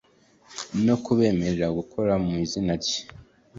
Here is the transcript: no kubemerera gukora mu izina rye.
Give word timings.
no 0.85 0.95
kubemerera 1.03 1.67
gukora 1.77 2.13
mu 2.25 2.31
izina 2.43 2.73
rye. 2.83 2.99